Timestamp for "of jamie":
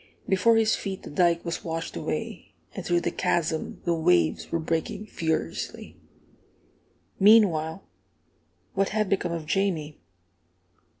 9.31-9.99